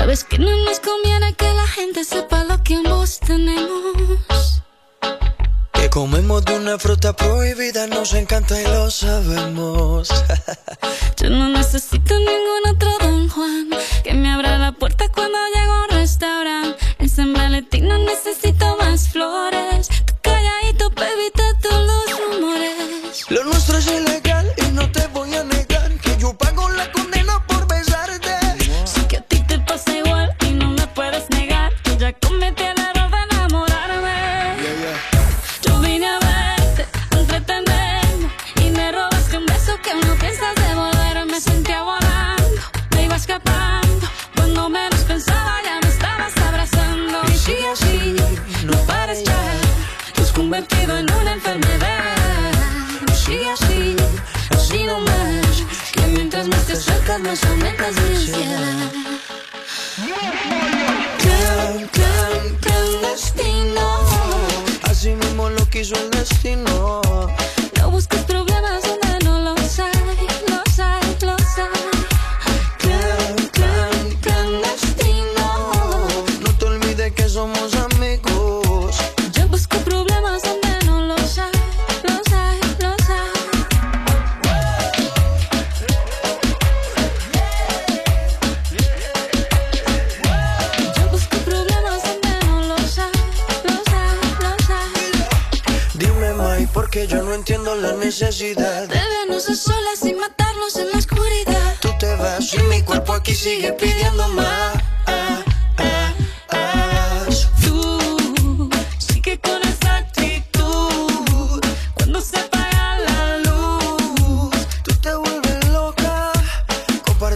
Sabes 0.00 0.24
que 0.24 0.38
no 0.38 0.50
nos 0.64 0.80
conviene 0.80 1.34
que 1.34 1.52
la 1.52 1.66
gente 1.66 2.04
sepa 2.04 2.42
lo 2.44 2.64
que 2.64 2.76
ambos 2.76 3.20
tenemos. 3.20 4.62
Que 5.74 5.90
comemos 5.90 6.42
de 6.46 6.56
una 6.56 6.78
fruta 6.78 7.12
prohibida, 7.12 7.86
nos 7.86 8.14
encanta 8.14 8.58
y 8.58 8.64
lo 8.64 8.90
sabemos. 8.90 10.08
Yo 11.18 11.28
no 11.28 11.50
necesito 11.50 12.14
ningún 12.18 12.74
otro 12.74 12.90
Don 12.98 13.28
Juan 13.28 13.68
que 14.02 14.14
me 14.14 14.32
abra 14.32 14.56
la 14.56 14.72
puerta 14.72 15.06
cuando 15.10 15.36
llego 15.54 15.72
a 15.72 15.82
un 15.82 15.90
restaurante. 15.90 16.78
En 16.98 17.08
San 17.10 17.34
Valentín 17.34 17.86
no 17.86 17.98
necesito 17.98 18.78
más 18.78 19.10
flores. 19.10 19.90
Tú 20.06 20.14
calladito, 20.22 20.88
baby, 20.92 21.30
todos 21.62 21.86
los 21.86 22.18
rumores. 22.18 23.26
Lo 23.28 23.44
nuestro 23.44 23.76
es 23.76 23.86
ilegal 23.86 24.50
y 24.56 24.72
no 24.72 24.90
te 24.90 25.06
voy 25.08 25.34
a 25.34 25.44
negar 25.44 25.69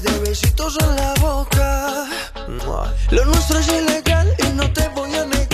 de 0.04 0.18
besitos 0.20 0.76
en 0.80 0.96
la 0.96 1.14
boca. 1.20 2.06
Lo 3.10 3.24
nuestro 3.24 3.58
es 3.58 3.68
ilegal 3.68 4.34
y 4.38 4.52
no 4.54 4.70
te 4.72 4.88
voy 4.88 5.14
a 5.14 5.24
negar 5.24 5.53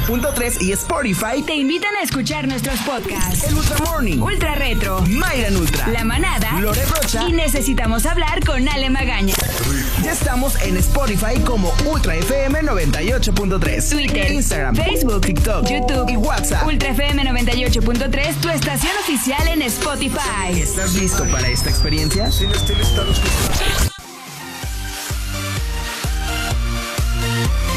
98.3 0.00 0.60
y 0.62 0.72
Spotify 0.72 1.42
Te 1.44 1.54
invitan 1.54 1.94
a 1.96 2.02
escuchar 2.02 2.48
nuestros 2.48 2.78
podcasts. 2.80 3.44
El 3.44 3.54
Ultra 3.54 3.78
Morning, 3.78 4.18
Ultra 4.20 4.54
Retro, 4.56 5.00
Mayra 5.02 5.48
Ultra, 5.56 5.88
La 5.88 6.04
Manada 6.04 6.58
Lore 6.60 6.84
Rocha. 6.86 7.28
y 7.28 7.32
Necesitamos 7.32 8.04
Hablar 8.06 8.44
con 8.44 8.68
Ale 8.68 8.90
Magaña. 8.90 9.34
Ya 10.02 10.12
estamos 10.12 10.60
en 10.62 10.76
Spotify 10.78 11.38
como 11.44 11.72
Ultra 11.86 12.16
FM 12.16 12.62
98.3. 12.62 13.90
Twitter, 13.90 14.32
Instagram, 14.32 14.74
Facebook, 14.74 15.20
TikTok, 15.20 15.68
YouTube 15.68 16.10
y 16.10 16.16
WhatsApp. 16.16 16.66
Ultra 16.66 16.90
FM 16.90 17.24
98.3, 17.24 18.34
tu 18.40 18.48
estación 18.48 18.92
oficial 19.00 19.46
en 19.48 19.62
Spotify. 19.62 20.50
¿Estás 20.60 20.94
listo 20.94 21.24
para 21.26 21.48
esta 21.48 21.70
experiencia? 21.70 22.30
Sin 22.30 22.50
estilista 22.50 23.02
los 23.04 23.20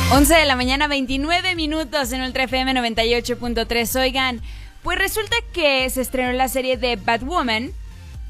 11 0.10 0.36
de 0.36 0.46
la 0.46 0.56
mañana, 0.56 0.88
29 0.88 1.56
minutos 1.56 2.13
en 2.13 2.22
Ultra 2.22 2.46
FM 2.46 2.74
98.3. 2.74 4.00
Oigan, 4.00 4.41
pues 4.82 4.98
resulta 4.98 5.36
que 5.52 5.90
se 5.90 6.00
estrenó 6.00 6.31
la 6.31 6.48
serie 6.48 6.77
de 6.77 6.96
Batwoman 6.96 7.73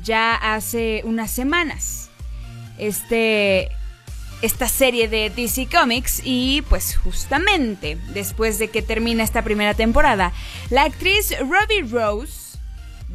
ya 0.01 0.33
hace 0.33 1.01
unas 1.05 1.29
semanas. 1.29 2.09
Este. 2.79 3.69
Esta 4.43 4.67
serie 4.67 5.07
de 5.07 5.31
DC 5.31 5.67
Comics 5.67 6.21
y 6.23 6.61
pues 6.69 6.95
justamente 6.95 7.97
después 8.13 8.59
de 8.59 8.67
que 8.67 8.83
termina 8.83 9.23
esta 9.23 9.41
primera 9.41 9.73
temporada, 9.73 10.31
la 10.69 10.83
actriz 10.83 11.35
Robbie 11.39 11.81
Rose 11.89 12.46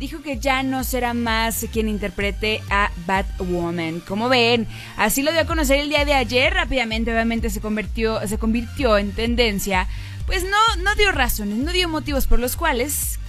dijo 0.03 0.21
que 0.21 0.41
ya 0.41 0.65
no 0.65 0.83
será 0.83 1.15
más 1.15 1.65
quien 1.73 1.89
interprete 1.89 2.61
a 2.71 2.91
Batwoman. 3.07 4.01
Como 4.01 4.29
ven, 4.29 4.67
así 4.97 5.23
lo 5.23 5.31
dio 5.31 5.43
a 5.43 5.47
conocer 5.47 5.79
el 5.79 5.89
día 5.89 6.05
de 6.05 6.13
ayer. 6.13 6.53
Rápidamente, 6.53 7.13
obviamente, 7.13 7.51
se 7.51 7.61
convirtió, 7.61 8.27
se 8.27 8.37
convirtió 8.37 8.99
en 8.99 9.13
tendencia. 9.13 9.87
Pues 10.27 10.43
no, 10.43 10.83
no 10.83 10.97
dio 10.97 11.13
razones, 11.13 11.57
no 11.57 11.71
dio 11.71 11.89
motivos 11.89 12.27
por 12.27 12.41
los 12.41 12.57
cuales. 12.57 13.21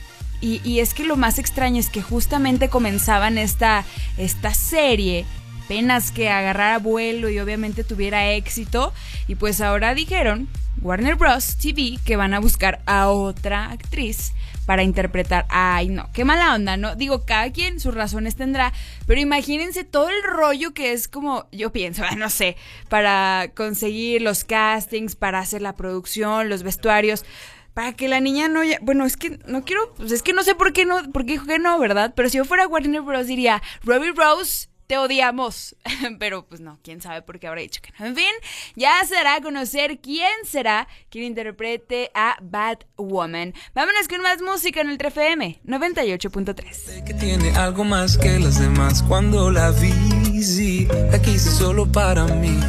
Y, 0.41 0.79
es 0.79 0.93
que 0.93 1.05
lo 1.05 1.15
más 1.15 1.39
extraño 1.39 1.79
es 1.79 1.89
que 1.89 2.01
justamente 2.01 2.67
comenzaban 2.69 3.37
esta, 3.37 3.85
esta 4.17 4.53
serie. 4.55 5.25
Apenas 5.65 6.11
que 6.11 6.29
agarrara 6.29 6.79
vuelo 6.79 7.29
y 7.29 7.39
obviamente 7.39 7.83
tuviera 7.83 8.31
éxito. 8.31 8.93
Y 9.27 9.35
pues 9.35 9.61
ahora 9.61 9.93
dijeron, 9.93 10.49
Warner 10.81 11.15
Bros. 11.15 11.55
TV, 11.55 11.99
que 12.03 12.17
van 12.17 12.33
a 12.33 12.39
buscar 12.39 12.81
a 12.87 13.09
otra 13.09 13.69
actriz 13.69 14.33
para 14.65 14.83
interpretar. 14.83 15.45
Ay, 15.49 15.89
no, 15.89 16.09
qué 16.13 16.25
mala 16.25 16.53
onda, 16.55 16.77
¿no? 16.77 16.95
Digo, 16.95 17.25
cada 17.25 17.51
quien 17.51 17.79
sus 17.79 17.93
razones 17.93 18.35
tendrá, 18.35 18.73
pero 19.05 19.19
imagínense 19.19 19.83
todo 19.83 20.09
el 20.09 20.23
rollo 20.23 20.73
que 20.73 20.93
es 20.93 21.07
como, 21.07 21.47
yo 21.51 21.71
pienso, 21.71 22.03
no 22.17 22.29
sé, 22.29 22.55
para 22.89 23.51
conseguir 23.55 24.21
los 24.21 24.43
castings, 24.43 25.15
para 25.15 25.39
hacer 25.39 25.61
la 25.61 25.75
producción, 25.75 26.49
los 26.49 26.63
vestuarios. 26.63 27.25
Para 27.73 27.93
que 27.93 28.07
la 28.07 28.19
niña 28.19 28.49
no 28.49 28.61
bueno, 28.81 29.03
es 29.03 29.17
que 29.17 29.39
no 29.47 29.65
quiero, 29.65 29.95
pues 29.95 30.11
es 30.11 30.21
que 30.21 30.31
no 30.31 30.43
sé 30.43 30.53
por 30.53 30.73
qué 30.73 30.85
no, 30.85 31.11
por 31.11 31.25
qué 31.25 31.31
dijo 31.31 31.47
que 31.47 31.57
no, 31.57 31.79
¿verdad? 31.79 32.13
Pero 32.15 32.29
si 32.29 32.37
yo 32.37 32.45
fuera 32.45 32.67
Warner 32.67 33.01
Bros 33.01 33.25
diría, 33.25 33.63
Robbie 33.83 34.11
Rose, 34.11 34.67
te 34.87 34.97
odiamos. 34.97 35.75
Pero 36.19 36.45
pues 36.45 36.61
no, 36.61 36.79
quién 36.83 37.01
sabe 37.01 37.21
por 37.21 37.39
qué 37.39 37.47
habrá 37.47 37.61
dicho 37.61 37.81
que 37.81 37.91
no. 37.99 38.05
En 38.05 38.15
fin, 38.15 38.31
ya 38.75 39.03
será 39.05 39.41
conocer 39.41 39.99
quién 39.99 40.31
será 40.45 40.87
quien 41.09 41.25
interprete 41.25 42.11
a 42.13 42.37
Batwoman. 42.41 43.53
Vámonos 43.73 44.07
con 44.07 44.21
más 44.21 44.41
música 44.41 44.81
en 44.81 44.89
el 44.89 44.97
3FM 44.97 45.61
98.3. 45.63 47.03
que 47.03 47.13
tiene 47.13 47.51
algo 47.55 47.83
más 47.83 48.17
que 48.17 48.39
las 48.39 48.59
demás 48.59 49.03
cuando 49.03 49.51
la 49.51 49.71
vi, 49.71 50.43
sí, 50.43 50.87
la 51.11 51.21
quise 51.21 51.51
solo 51.51 51.91
para 51.91 52.25
mí. 52.25 52.59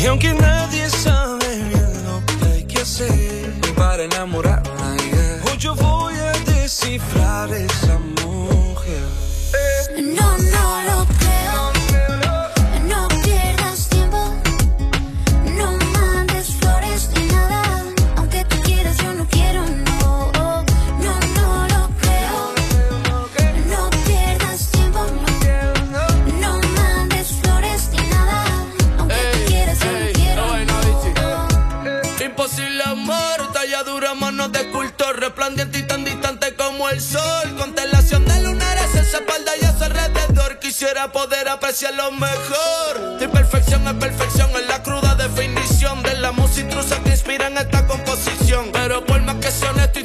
Y 0.00 0.06
aunque 0.06 0.34
nadie 0.34 0.88
sabe 0.90 1.56
bien 1.56 2.04
lo 2.04 2.22
que 2.26 2.44
hay 2.44 2.64
que 2.66 2.78
hacer 2.80 3.52
para 3.76 4.04
enamorarla, 4.04 4.96
yeah, 4.96 5.42
hoy 5.50 5.58
yo 5.58 5.74
voy 5.74 6.14
a 6.14 6.32
descifrar 6.52 7.52
esa 7.52 7.98
el 36.94 37.00
sol. 37.00 37.56
Constelación 37.58 38.24
de 38.24 38.40
lunares 38.40 38.94
en 38.94 39.04
su 39.04 39.16
espalda 39.16 39.52
y 39.60 39.64
a 39.64 39.76
su 39.76 39.84
alrededor. 39.84 40.58
Quisiera 40.60 41.10
poder 41.10 41.48
apreciar 41.48 41.94
lo 41.94 42.12
mejor. 42.12 43.18
Tu 43.18 43.30
perfección 43.30 43.86
es 43.88 43.94
perfección, 43.94 44.50
es 44.50 44.66
la 44.68 44.82
cruda 44.82 45.14
definición 45.16 46.02
de 46.04 46.14
la 46.18 46.30
música 46.32 46.60
intrusa 46.62 47.02
que 47.02 47.10
inspira 47.10 47.48
en 47.48 47.58
esta 47.58 47.86
composición. 47.86 48.70
Pero 48.72 49.04
por 49.04 49.20
más 49.22 49.36
que 49.36 49.50
sea 49.50 49.70
honesto 49.70 50.00
y 50.00 50.04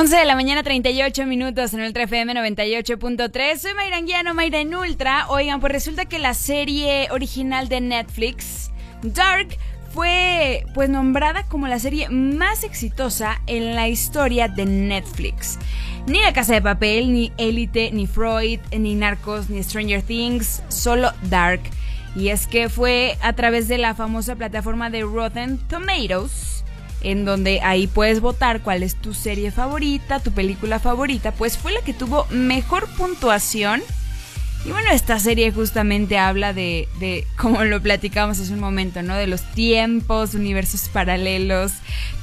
11 0.00 0.14
de 0.14 0.26
la 0.26 0.36
mañana, 0.36 0.62
38 0.62 1.26
minutos 1.26 1.74
en 1.74 1.80
Ultra 1.80 2.04
FM 2.04 2.32
98.3. 2.32 3.56
Soy 3.58 3.74
Mayra 3.74 3.96
Anguiano, 3.96 4.32
Mayra 4.32 4.60
en 4.60 4.72
Ultra. 4.72 5.26
Oigan, 5.28 5.58
pues 5.58 5.72
resulta 5.72 6.04
que 6.04 6.20
la 6.20 6.34
serie 6.34 7.08
original 7.10 7.68
de 7.68 7.80
Netflix, 7.80 8.70
Dark, 9.02 9.58
fue 9.92 10.64
pues 10.72 10.88
nombrada 10.88 11.46
como 11.48 11.66
la 11.66 11.80
serie 11.80 12.08
más 12.10 12.62
exitosa 12.62 13.42
en 13.48 13.74
la 13.74 13.88
historia 13.88 14.46
de 14.46 14.66
Netflix. 14.66 15.58
Ni 16.06 16.20
La 16.20 16.32
Casa 16.32 16.54
de 16.54 16.62
Papel, 16.62 17.12
ni 17.12 17.32
Elite, 17.36 17.90
ni 17.90 18.06
Freud, 18.06 18.60
ni 18.70 18.94
Narcos, 18.94 19.50
ni 19.50 19.60
Stranger 19.64 20.02
Things, 20.02 20.62
solo 20.68 21.10
Dark. 21.22 21.62
Y 22.14 22.28
es 22.28 22.46
que 22.46 22.68
fue 22.68 23.18
a 23.20 23.32
través 23.32 23.66
de 23.66 23.78
la 23.78 23.96
famosa 23.96 24.36
plataforma 24.36 24.90
de 24.90 25.02
Rotten 25.02 25.58
Tomatoes 25.58 26.57
en 27.02 27.24
donde 27.24 27.60
ahí 27.60 27.86
puedes 27.86 28.20
votar 28.20 28.62
cuál 28.62 28.82
es 28.82 28.96
tu 28.96 29.14
serie 29.14 29.50
favorita, 29.50 30.20
tu 30.20 30.32
película 30.32 30.78
favorita, 30.78 31.32
pues 31.32 31.56
fue 31.56 31.72
la 31.72 31.80
que 31.82 31.94
tuvo 31.94 32.26
mejor 32.30 32.88
puntuación. 32.96 33.82
Y 34.64 34.70
bueno, 34.70 34.90
esta 34.90 35.20
serie 35.20 35.52
justamente 35.52 36.18
habla 36.18 36.52
de, 36.52 36.88
de 36.98 37.24
como 37.36 37.62
lo 37.64 37.80
platicamos 37.80 38.40
hace 38.40 38.52
un 38.52 38.60
momento, 38.60 39.02
¿no? 39.02 39.14
De 39.14 39.28
los 39.28 39.42
tiempos, 39.52 40.34
universos 40.34 40.88
paralelos. 40.88 41.72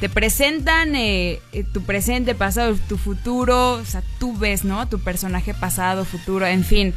Te 0.02 0.10
presentan 0.10 0.96
eh, 0.96 1.40
eh, 1.54 1.64
tu 1.64 1.82
presente, 1.84 2.36
pasado, 2.36 2.76
tu 2.90 2.98
futuro. 2.98 3.74
O 3.74 3.86
sea, 3.86 4.04
tú 4.20 4.38
ves, 4.38 4.66
¿no? 4.66 4.88
Tu 4.90 5.00
personaje 5.00 5.54
pasado, 5.54 6.04
futuro, 6.04 6.46
en 6.46 6.66
fin. 6.66 6.94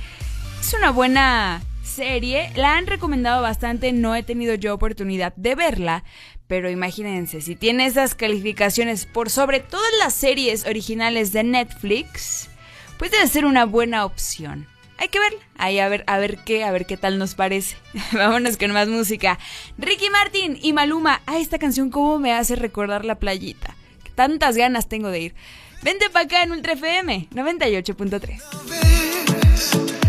Es 0.60 0.74
una 0.74 0.90
buena 0.90 1.62
serie. 1.84 2.50
La 2.56 2.76
han 2.76 2.86
recomendado 2.86 3.40
bastante, 3.40 3.92
no 3.92 4.16
he 4.16 4.24
tenido 4.24 4.54
yo 4.54 4.74
oportunidad 4.74 5.34
de 5.36 5.54
verla, 5.54 6.04
pero 6.48 6.70
imagínense, 6.70 7.42
si 7.42 7.54
tiene 7.54 7.86
esas 7.86 8.14
calificaciones 8.14 9.06
por 9.06 9.30
sobre 9.30 9.60
todas 9.60 9.90
las 9.98 10.14
series 10.14 10.66
originales 10.66 11.32
de 11.32 11.44
Netflix, 11.44 12.48
pues 12.98 13.10
debe 13.10 13.26
ser 13.28 13.44
una 13.44 13.66
buena 13.66 14.06
opción. 14.06 14.66
Hay 14.96 15.08
que 15.08 15.20
verla. 15.20 15.38
Ahí 15.58 15.78
a 15.78 15.88
ver, 15.88 16.02
a 16.08 16.18
ver 16.18 16.38
qué, 16.38 16.64
a 16.64 16.72
ver 16.72 16.86
qué 16.86 16.96
tal 16.96 17.18
nos 17.18 17.34
parece. 17.34 17.76
Vámonos 18.12 18.56
con 18.56 18.72
más 18.72 18.88
música. 18.88 19.38
Ricky 19.76 20.08
Martin 20.10 20.58
y 20.60 20.72
Maluma. 20.72 21.20
Ah, 21.26 21.38
esta 21.38 21.58
canción 21.58 21.90
cómo 21.90 22.18
me 22.18 22.32
hace 22.32 22.56
recordar 22.56 23.04
la 23.04 23.16
playita. 23.16 23.76
tantas 24.16 24.56
ganas 24.56 24.88
tengo 24.88 25.10
de 25.10 25.20
ir. 25.20 25.34
Vente 25.82 26.10
para 26.10 26.24
acá 26.24 26.42
en 26.42 26.50
Ultra 26.50 26.72
FM 26.72 27.28
98.3. 27.30 30.07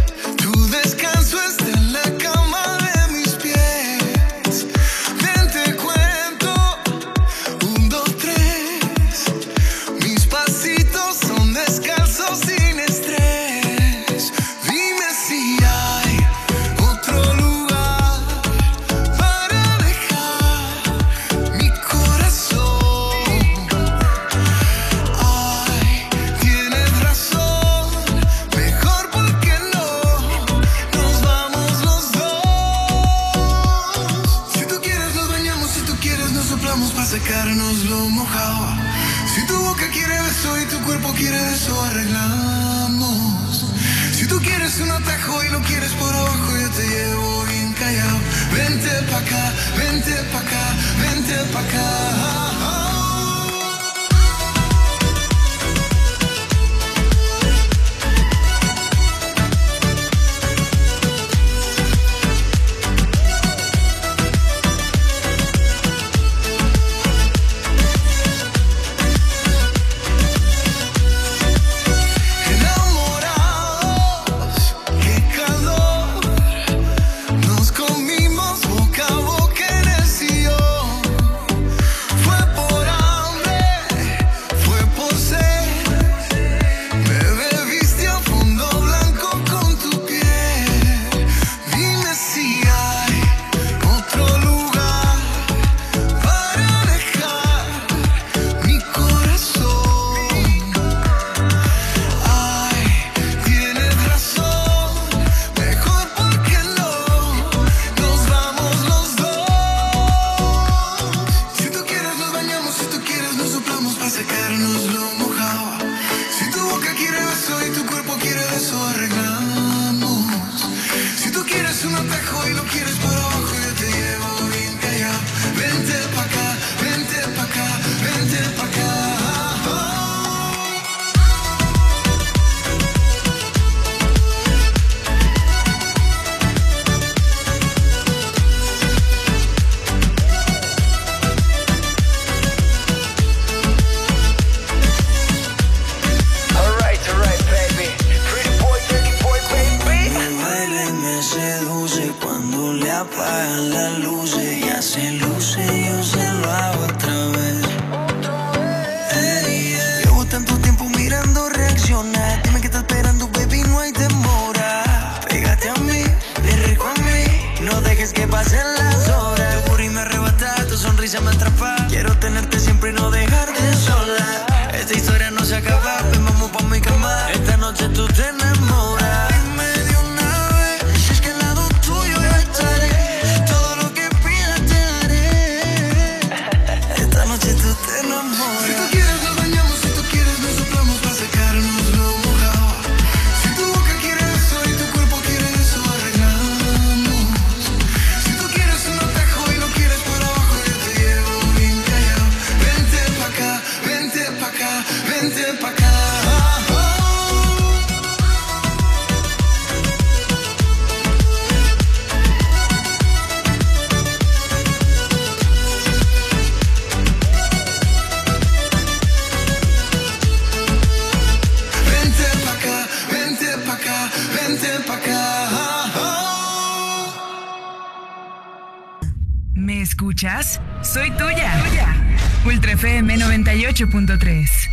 98.3. 233.79 234.69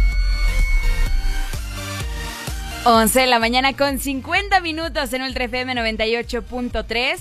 11 2.84 3.20
de 3.20 3.26
la 3.26 3.38
mañana 3.38 3.76
con 3.76 4.00
50 4.00 4.60
minutos 4.60 5.12
en 5.12 5.22
Ultra 5.22 5.44
FM 5.44 5.74
98.3. 5.74 7.16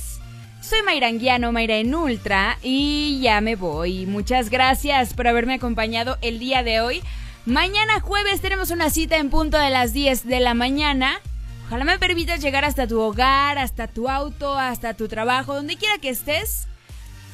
Soy 0.61 0.81
Mayra 0.83 1.07
Anguiano, 1.07 1.51
Mayra 1.51 1.75
en 1.75 1.93
Ultra, 1.93 2.57
y 2.63 3.19
ya 3.21 3.39
me 3.41 3.55
voy. 3.55 4.07
Muchas 4.07 4.49
gracias 4.49 5.13
por 5.13 5.27
haberme 5.27 5.55
acompañado 5.55 6.17
el 6.21 6.39
día 6.39 6.63
de 6.63 6.81
hoy. 6.81 7.03
Mañana 7.45 7.99
jueves 7.99 8.41
tenemos 8.41 8.71
una 8.71 8.89
cita 8.89 9.17
en 9.17 9.29
punto 9.29 9.59
de 9.59 9.69
las 9.69 9.93
10 9.93 10.25
de 10.25 10.39
la 10.39 10.55
mañana. 10.55 11.19
Ojalá 11.67 11.85
me 11.85 11.99
permitas 11.99 12.41
llegar 12.41 12.65
hasta 12.65 12.87
tu 12.87 12.99
hogar, 12.99 13.59
hasta 13.59 13.87
tu 13.87 14.09
auto, 14.09 14.57
hasta 14.57 14.95
tu 14.95 15.07
trabajo, 15.07 15.53
donde 15.53 15.75
quiera 15.75 15.99
que 15.99 16.09
estés. 16.09 16.67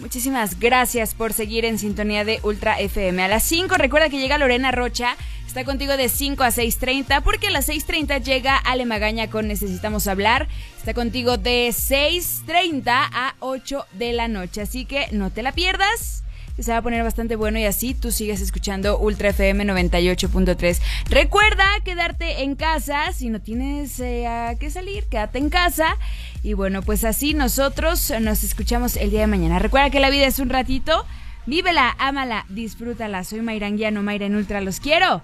Muchísimas 0.02 0.60
gracias 0.60 1.14
por 1.14 1.32
seguir 1.32 1.64
en 1.64 1.78
sintonía 1.78 2.26
de 2.26 2.40
Ultra 2.42 2.80
FM. 2.80 3.22
A 3.22 3.28
las 3.28 3.44
5 3.44 3.76
recuerda 3.76 4.10
que 4.10 4.18
llega 4.18 4.40
Lorena 4.40 4.72
Rocha. 4.72 5.16
Está 5.46 5.64
contigo 5.64 5.96
de 5.96 6.10
5 6.10 6.44
a 6.44 6.50
6.30 6.50 7.22
porque 7.22 7.48
a 7.48 7.52
las 7.52 7.70
6.30 7.70 8.24
llega 8.24 8.58
Ale 8.58 8.88
Magaña 8.88 9.30
con 9.30 9.48
Necesitamos 9.48 10.08
Hablar. 10.08 10.48
Está 10.76 10.96
contigo 10.96 11.38
de 11.38 11.70
6.30 11.70 12.84
a 12.88 13.36
8 13.42 13.86
de 13.94 14.14
la 14.14 14.28
noche. 14.28 14.62
Así 14.62 14.86
que 14.86 15.08
no 15.12 15.30
te 15.30 15.44
la 15.44 15.52
pierdas 15.52 16.24
se 16.60 16.72
va 16.72 16.78
a 16.78 16.82
poner 16.82 17.04
bastante 17.04 17.36
bueno 17.36 17.60
y 17.60 17.66
así 17.66 17.94
tú 17.94 18.12
sigues 18.12 18.42
escuchando 18.42 19.00
Ultra 19.00 19.30
FM 19.30 19.66
98.3. 19.66 20.80
Recuerda 21.10 21.66
quedarte 21.84 22.44
en 22.44 22.56
casa, 22.56 23.12
si 23.14 23.30
no 23.30 23.42
tienes 23.42 24.00
eh, 24.00 24.28
a 24.28 24.56
qué 24.60 24.70
salir, 24.70 25.06
quédate 25.06 25.40
en 25.40 25.50
casa. 25.50 25.98
Y 26.44 26.54
bueno, 26.54 26.82
pues 26.82 27.04
así 27.04 27.34
nosotros 27.34 28.14
nos 28.22 28.44
escuchamos 28.44 28.96
el 28.98 29.12
día 29.12 29.22
de 29.22 29.28
mañana. 29.28 29.60
Recuerda 29.60 29.90
que 29.90 30.00
la 30.00 30.10
vida 30.10 30.26
es 30.26 30.40
un 30.40 30.50
ratito, 30.50 31.06
vívela, 31.46 31.96
ámala, 32.00 32.46
disfrútala. 32.50 33.24
Soy 33.24 33.42
Mayranguiano, 33.42 34.04
Mayra 34.04 34.26
en 34.26 34.36
Ultra, 34.36 34.62
los 34.62 34.80
quiero. 34.80 35.22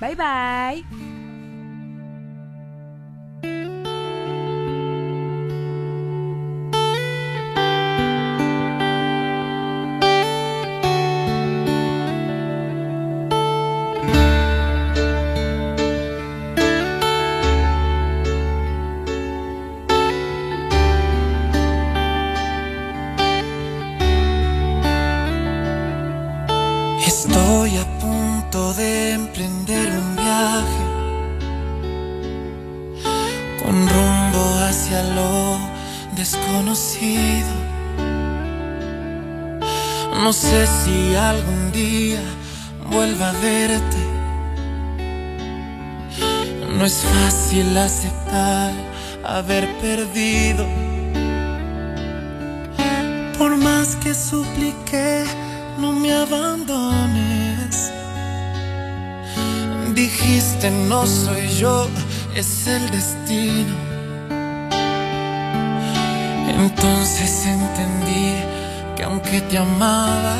Bye 0.00 0.16
bye. 0.16 1.23
Haber 49.34 49.66
perdido. 49.78 50.64
Por 53.36 53.56
más 53.56 53.96
que 53.96 54.14
supliqué, 54.14 55.24
no 55.76 55.90
me 55.92 56.12
abandones. 56.12 57.90
Dijiste 59.92 60.70
no 60.70 61.04
soy 61.04 61.48
yo, 61.58 61.88
es 62.36 62.68
el 62.68 62.88
destino. 62.90 63.74
Entonces 66.56 67.46
entendí 67.46 68.34
que 68.94 69.02
aunque 69.02 69.40
te 69.40 69.58
amaba, 69.58 70.36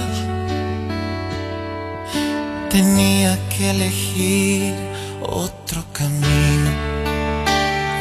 tenía 2.70 3.36
que 3.48 3.70
elegir 3.70 4.72
otro 5.20 5.84
camino. 5.92 6.53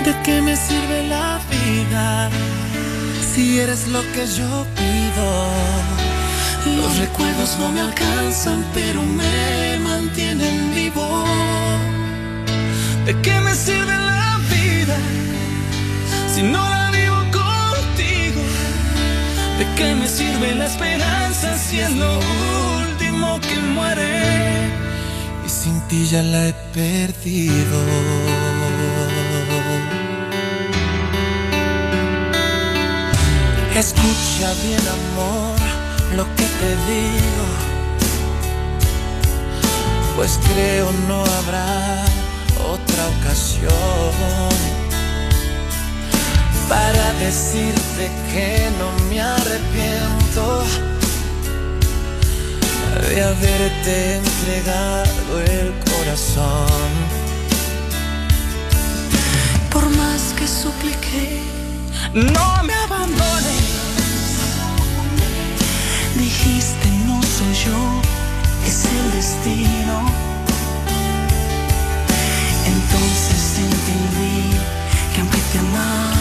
¿De 0.05 0.13
qué 0.23 0.41
me 0.41 0.55
sirve 0.55 1.07
la 1.07 1.39
vida 1.49 2.29
si 3.33 3.59
eres 3.59 3.87
lo 3.87 4.01
que 4.13 4.25
yo 4.27 4.65
pido? 4.75 5.27
Los 6.77 6.97
recuerdos 6.97 7.57
no 7.59 7.71
me 7.71 7.81
alcanzan, 7.81 8.65
pero 8.73 9.01
me 9.01 9.79
mantienen 9.79 10.73
vivo. 10.73 11.25
¿De 13.05 13.13
qué 13.21 13.39
me 13.39 13.55
sirve 13.55 13.95
la 13.95 14.39
vida 14.51 14.97
si 16.33 16.43
no 16.43 16.69
la 16.69 16.83
¿De 19.57 19.65
qué 19.75 19.95
me 19.95 20.07
sirve 20.07 20.55
la 20.55 20.65
esperanza 20.65 21.57
si 21.57 21.79
es 21.79 21.91
lo 21.91 22.19
último 22.81 23.39
que 23.39 23.55
muere? 23.59 24.67
Y 25.45 25.49
sin 25.49 25.79
ti 25.87 26.05
ya 26.05 26.21
la 26.23 26.47
he 26.49 26.53
perdido. 26.73 28.42
Escucha 33.75 34.53
bien 34.63 34.81
amor 34.87 35.57
lo 36.15 36.25
que 36.35 36.43
te 36.43 36.71
digo, 36.91 37.45
pues 40.15 40.39
creo 40.47 40.91
no 41.07 41.23
habrá 41.23 42.05
otra 42.69 43.07
ocasión 43.17 44.53
para 46.69 47.13
decirte 47.13 48.11
que 48.31 48.69
no 48.77 48.91
me 49.09 49.19
arrepiento 49.19 50.63
de 53.09 53.23
haberte 53.23 54.17
entregado 54.17 55.41
el 55.41 55.73
corazón. 55.91 56.91
Por 59.71 59.89
más 59.89 60.33
que 60.37 60.47
supliqué, 60.47 61.41
no 62.13 62.63
me 62.63 62.73
abandones. 62.73 63.62
Dijiste 66.23 66.87
no 67.05 67.21
soy 67.21 67.53
yo, 67.65 68.01
es 68.65 68.85
el 68.85 69.11
destino. 69.11 69.95
Entonces 72.65 73.59
entendí 73.59 74.55
que 75.13 75.19
aunque 75.19 75.41
te 75.51 75.59
amaba, 75.59 76.12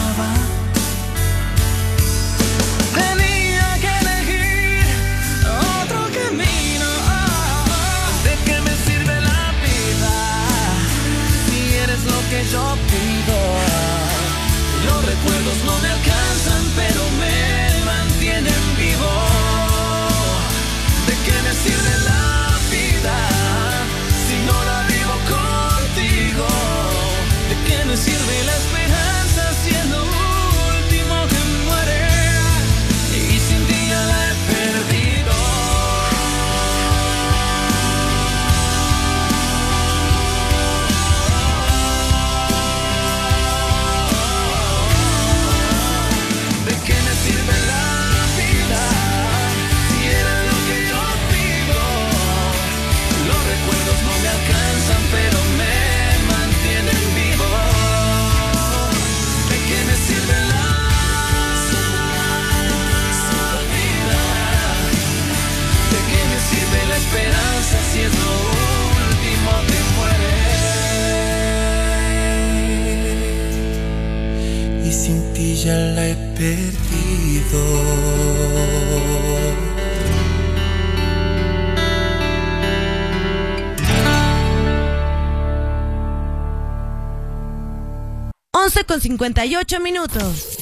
58 89.17 89.79
minutos. 89.79 90.57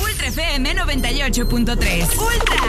Ultra 0.00 0.28
FM 0.28 0.74
98.3. 0.74 2.18
Ultra. 2.18 2.64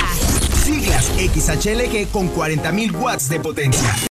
Siglas 0.64 1.06
XHLG 1.16 2.10
con 2.12 2.30
40.000 2.36 3.00
watts 3.00 3.30
de 3.30 3.40
potencia. 3.40 4.15